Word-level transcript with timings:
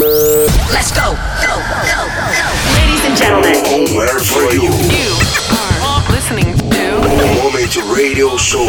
Let's 0.00 0.92
go, 0.92 1.12
go, 1.12 1.54
go, 1.60 1.84
go. 1.84 2.40
Ladies 2.72 3.04
and 3.04 3.16
gentlemen, 3.18 3.52
Homeware 3.66 4.18
for 4.18 4.50
you. 4.54 4.72
You 4.88 5.12
are 5.52 6.10
listening 6.10 6.56
to 6.56 7.36
Moment 7.36 7.76
Radio 7.94 8.38
Show. 8.38 8.64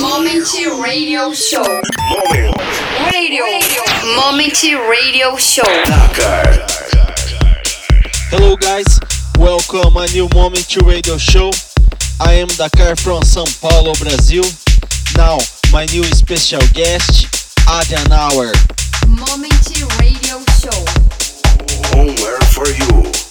Moment 0.00 0.48
Radio 0.82 1.34
Show. 1.34 1.60
Moment. 1.60 2.56
Radio. 3.12 3.44
Moment 4.16 4.62
Radio 4.88 5.36
Show. 5.36 5.64
Dakar. 5.84 6.64
Hello 8.30 8.56
guys, 8.56 8.98
welcome 9.38 9.98
a 9.98 10.06
new 10.14 10.30
Moment 10.32 10.66
to 10.70 10.80
Radio 10.86 11.18
Show. 11.18 11.50
I 12.22 12.32
am 12.32 12.48
Dakar 12.48 12.96
from 12.96 13.20
São 13.20 13.44
Paulo, 13.60 13.92
Brazil. 14.00 14.44
Now, 15.14 15.36
my 15.70 15.84
new 15.92 16.04
special 16.04 16.62
guest, 16.72 17.52
Adrian 17.68 18.10
Hour. 18.10 18.52
Moment 19.14 19.78
Radio 20.00 20.40
Show. 20.58 20.84
Homeware 21.92 22.40
for 22.50 22.66
you. 22.66 23.23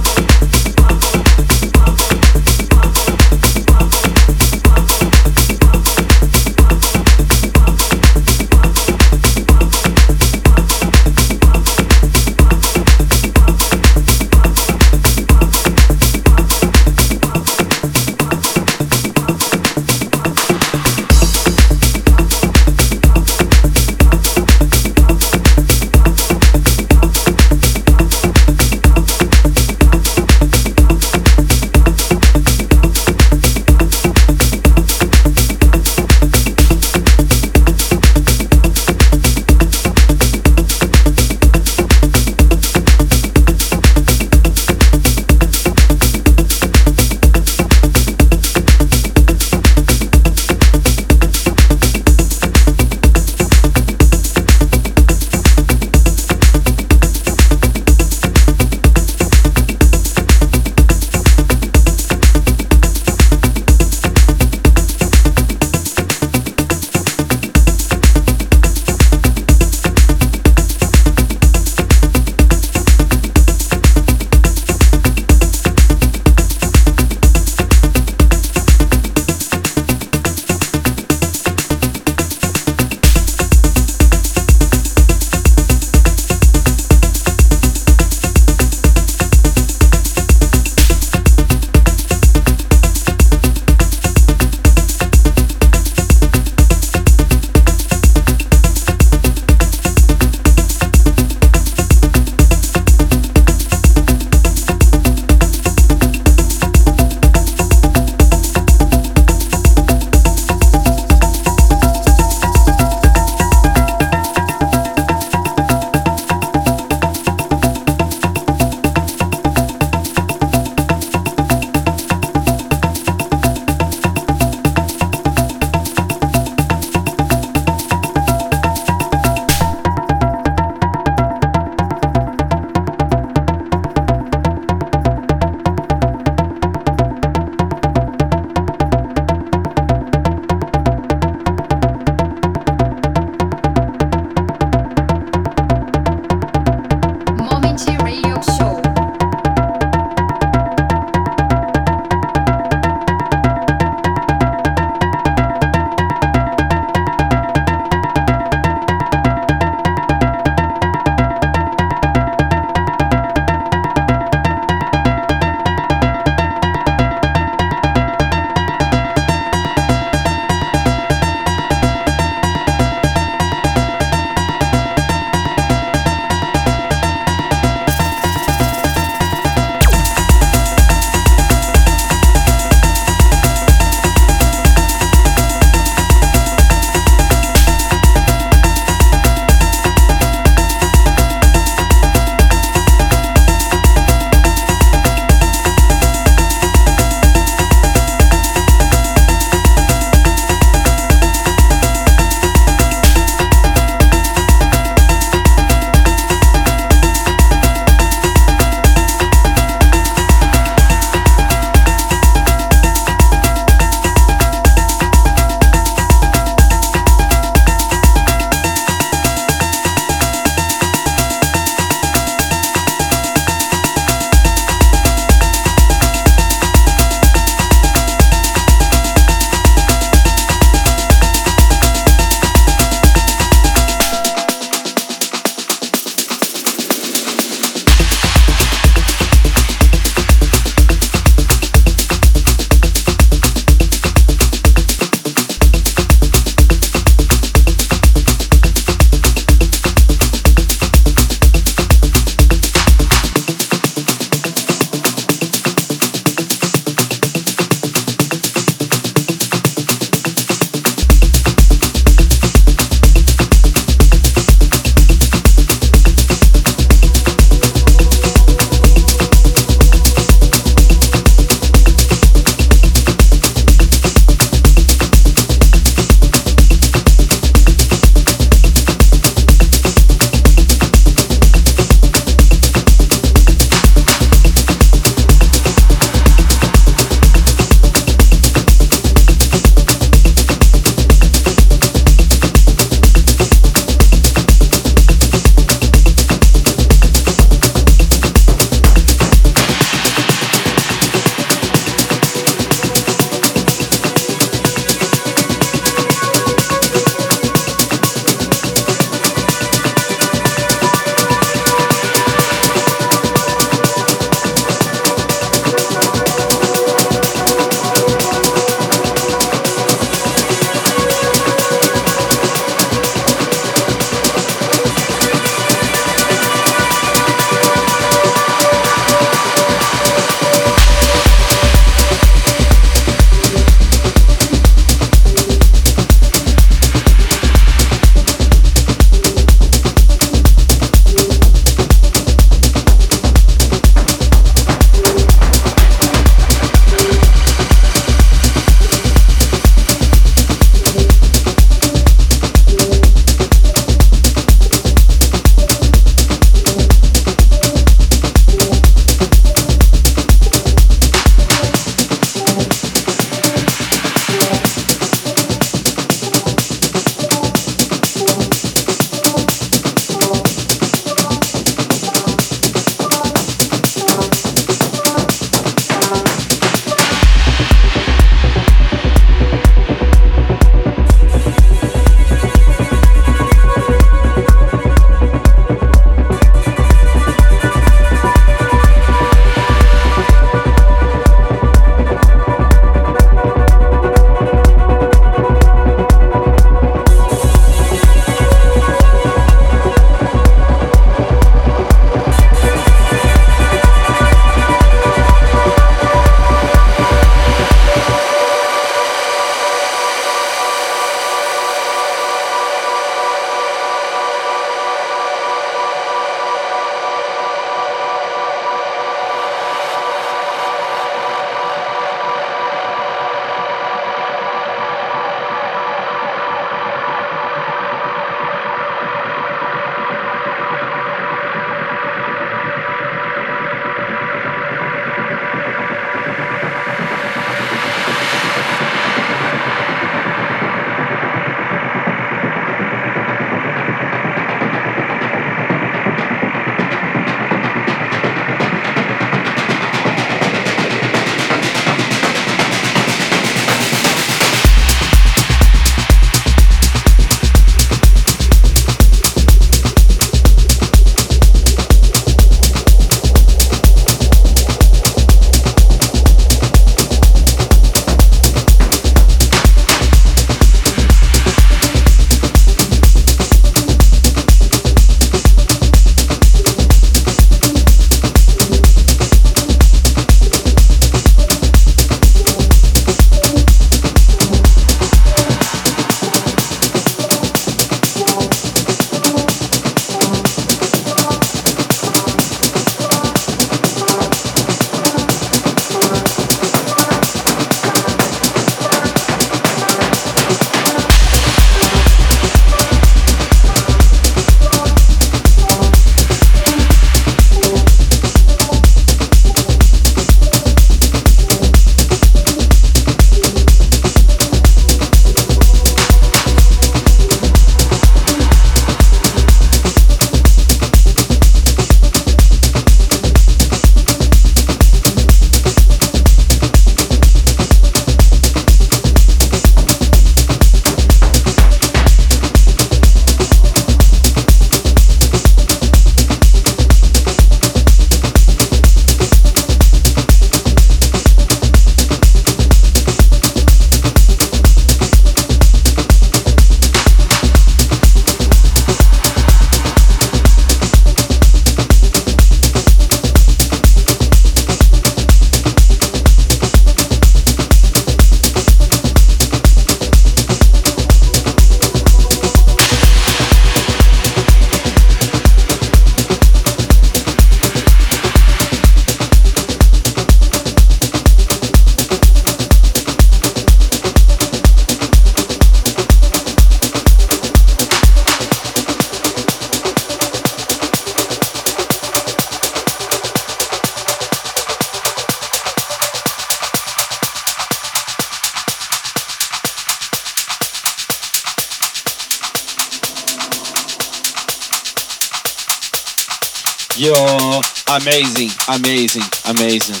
Amazing, 598.00 598.50
amazing, 598.68 599.22
amazing. 599.46 600.00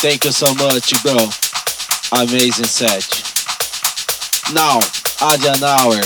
Thank 0.00 0.24
you 0.24 0.32
so 0.32 0.52
much, 0.54 0.90
bro. 1.02 1.16
Amazing 2.12 2.66
set. 2.66 3.06
Now, 4.52 4.80
Adrian 5.22 5.62
Hour. 5.62 6.02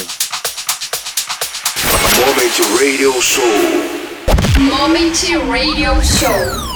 Moment 2.21 2.57
Radio 2.81 3.13
Show. 3.21 3.93
Moment 4.59 5.51
Radio 5.51 6.01
Show. 6.01 6.29
Dakar. 6.29 6.72